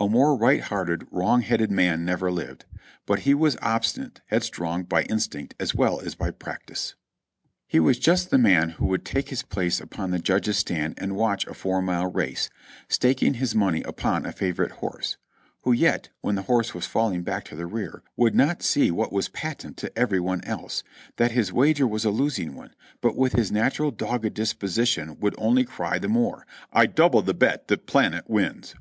A 0.00 0.08
more 0.08 0.34
right 0.34 0.62
hearted, 0.62 1.06
wrong 1.10 1.42
headed 1.42 1.70
man 1.70 2.02
never 2.02 2.30
lived; 2.32 2.64
but 3.04 3.18
he 3.18 3.34
was 3.34 3.58
obstinate, 3.60 4.22
head 4.28 4.42
strong 4.42 4.84
by 4.84 5.02
instinct 5.02 5.54
as 5.60 5.74
well 5.74 6.00
as 6.00 6.14
by 6.14 6.30
practice. 6.30 6.94
He 7.66 7.78
was 7.78 7.98
just 7.98 8.30
the 8.30 8.38
man 8.38 8.70
who 8.70 8.86
would 8.86 9.04
take 9.04 9.28
his 9.28 9.42
place 9.42 9.78
upon 9.78 10.12
the 10.12 10.18
judge's 10.18 10.56
stand 10.56 10.94
and 10.96 11.14
watch 11.14 11.46
a 11.46 11.52
four 11.52 11.82
mile 11.82 12.10
race, 12.10 12.48
staking 12.88 13.34
his 13.34 13.54
money 13.54 13.82
upon 13.82 14.24
a 14.24 14.32
favorite 14.32 14.70
horse, 14.80 15.18
who 15.60 15.72
yet, 15.72 16.08
when 16.22 16.36
the 16.36 16.42
horse 16.48 16.72
was 16.72 16.86
falling 16.86 17.20
back 17.22 17.44
to 17.44 17.54
the 17.54 17.66
rear, 17.66 18.02
would 18.16 18.34
not 18.34 18.62
see 18.62 18.90
what 18.90 19.12
was 19.12 19.28
patent 19.28 19.76
to 19.76 19.92
every 19.98 20.20
one 20.20 20.42
else: 20.44 20.84
that 21.16 21.32
his 21.32 21.52
wager 21.52 21.86
was 21.86 22.06
a 22.06 22.10
losing 22.10 22.54
one, 22.54 22.74
but 23.02 23.14
with 23.14 23.34
his 23.34 23.52
natural, 23.52 23.90
dogged 23.90 24.32
disposition 24.32 25.20
would 25.20 25.34
only 25.36 25.66
cry 25.66 25.98
the 25.98 26.08
more: 26.08 26.46
"I 26.72 26.86
double 26.86 27.20
the 27.20 27.34
bet 27.34 27.68
that 27.68 27.84
Planet 27.86 28.24
wins!" 28.26 28.74